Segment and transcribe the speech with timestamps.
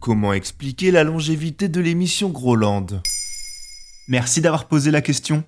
[0.00, 2.86] Comment expliquer la longévité de l'émission Groland?
[4.08, 5.44] Merci d'avoir posé la question.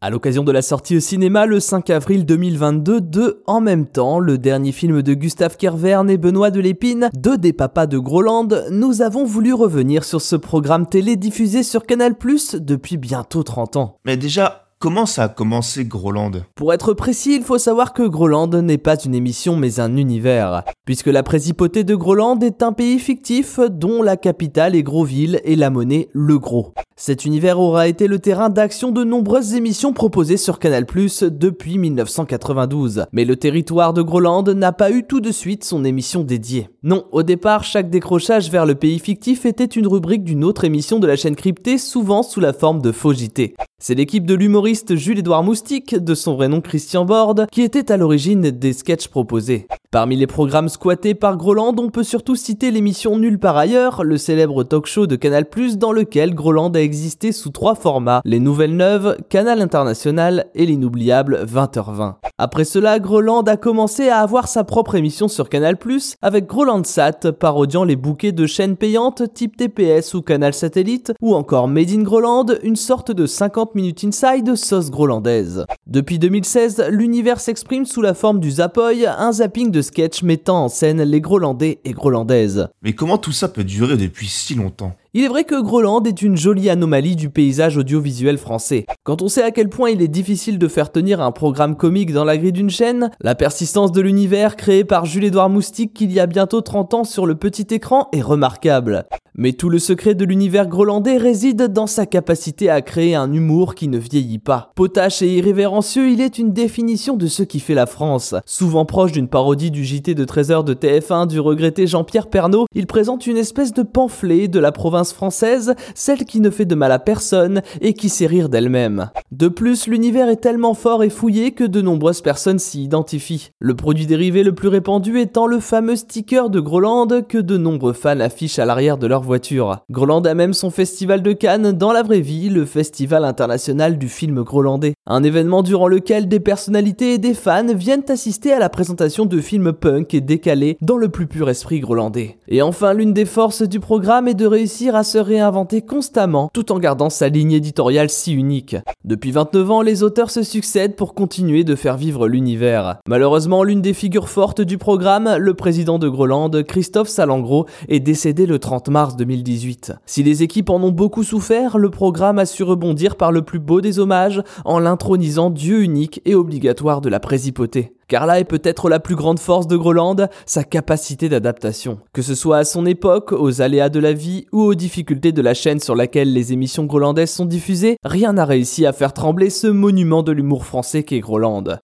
[0.00, 4.20] À l'occasion de la sortie au cinéma le 5 avril 2022 de En même temps,
[4.20, 9.02] le dernier film de Gustave Kervern et Benoît Delépine, deux des papas de Groland, nous
[9.02, 12.14] avons voulu revenir sur ce programme télé diffusé sur Canal+,
[12.60, 13.98] depuis bientôt 30 ans.
[14.04, 16.32] Mais déjà, Comment ça a commencé Groland?
[16.56, 20.64] Pour être précis, il faut savoir que Groland n'est pas une émission mais un univers,
[20.84, 25.54] puisque la Présipauté de Groland est un pays fictif dont la capitale est Groville et
[25.54, 26.74] la monnaie le gros.
[27.04, 30.86] Cet univers aura été le terrain d'action de nombreuses émissions proposées sur Canal+,
[31.32, 33.06] depuis 1992.
[33.10, 36.68] Mais le territoire de Groland n'a pas eu tout de suite son émission dédiée.
[36.84, 41.00] Non, au départ, chaque décrochage vers le pays fictif était une rubrique d'une autre émission
[41.00, 43.56] de la chaîne cryptée, souvent sous la forme de faux JT.
[43.80, 47.96] C'est l'équipe de l'humoriste Jules-Édouard Moustique, de son vrai nom Christian Borde, qui était à
[47.96, 49.66] l'origine des sketchs proposés.
[49.92, 54.16] Parmi les programmes squattés par Groland, on peut surtout citer l'émission Nulle par ailleurs, le
[54.16, 55.44] célèbre talk show de Canal+,
[55.76, 61.44] dans lequel Groland a existé sous trois formats, les Nouvelles Neuves, Canal International et l'inoubliable
[61.44, 62.14] 20h20.
[62.38, 65.76] Après cela, Groland a commencé à avoir sa propre émission sur Canal+,
[66.22, 71.34] avec Groland Sat, parodiant les bouquets de chaînes payantes type TPS ou Canal Satellite, ou
[71.34, 75.66] encore Made in Groland, une sorte de 50 minutes inside sauce grolandaise.
[75.86, 80.68] Depuis 2016, l'univers s'exprime sous la forme du Zapoy, un zapping de sketch mettant en
[80.68, 82.68] scène les Grolandais et Grolandaises.
[82.82, 84.94] Mais comment tout ça peut durer depuis si longtemps?
[85.14, 88.86] Il est vrai que Groland est une jolie anomalie du paysage audiovisuel français.
[89.02, 92.14] Quand on sait à quel point il est difficile de faire tenir un programme comique
[92.14, 96.20] dans la grille d'une chaîne, la persistance de l'univers créé par Jules-Édouard Moustique qu'il y
[96.20, 99.04] a bientôt 30 ans sur le petit écran est remarquable.
[99.34, 103.74] Mais tout le secret de l'univers grolandais réside dans sa capacité à créer un humour
[103.74, 104.72] qui ne vieillit pas.
[104.74, 108.34] Potache et irrévérencieux, il est une définition de ce qui fait la France.
[108.44, 112.86] Souvent proche d'une parodie du JT de 13h de TF1 du regretté Jean-Pierre Pernaud, il
[112.86, 116.92] présente une espèce de pamphlet de la province française, celle qui ne fait de mal
[116.92, 119.08] à personne et qui sait rire d'elle-même.
[119.30, 123.48] De plus, l'univers est tellement fort et fouillé que de nombreuses personnes s'y identifient.
[123.60, 127.94] Le produit dérivé le plus répandu étant le fameux sticker de Groland que de nombreux
[127.94, 129.78] fans affichent à l'arrière de leur voiture.
[129.90, 134.08] Groland a même son festival de Cannes dans la vraie vie, le Festival international du
[134.08, 134.94] film grolandais.
[135.04, 139.40] Un événement durant lequel des personnalités et des fans viennent assister à la présentation de
[139.40, 142.38] films punk et décalés dans le plus pur esprit grolandais.
[142.46, 146.70] Et enfin, l'une des forces du programme est de réussir à se réinventer constamment tout
[146.70, 148.76] en gardant sa ligne éditoriale si unique.
[149.04, 152.98] Depuis 29 ans, les auteurs se succèdent pour continuer de faire vivre l'univers.
[153.08, 158.46] Malheureusement, l'une des figures fortes du programme, le président de Groland, Christophe Salengro, est décédé
[158.46, 159.94] le 30 mars 2018.
[160.06, 163.58] Si les équipes en ont beaucoup souffert, le programme a su rebondir par le plus
[163.58, 167.96] beau des hommages en l'intronisant Dieu unique et obligatoire de la présipauté.
[168.08, 171.98] Car là est peut-être la plus grande force de Groland, sa capacité d'adaptation.
[172.12, 175.40] Que ce soit à son époque, aux aléas de la vie ou aux difficultés de
[175.40, 179.48] la chaîne sur laquelle les émissions grolandaises sont diffusées, rien n'a réussi à faire trembler
[179.48, 181.78] ce monument de l'humour français qu'est Groland.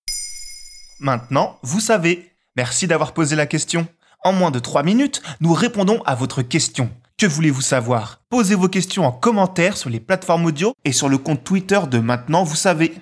[1.01, 2.27] Maintenant, vous savez.
[2.59, 3.87] Merci d'avoir posé la question.
[4.23, 6.91] En moins de 3 minutes, nous répondons à votre question.
[7.17, 8.21] Que voulez-vous savoir?
[8.29, 12.01] Posez vos questions en commentaire sur les plateformes audio et sur le compte Twitter de
[12.01, 12.93] Maintenant, vous savez.